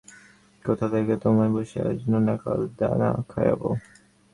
[0.65, 3.61] কোথা থেকে তোমায় বসিয়ে আজ নোনা কাল দানা খাওয়াব?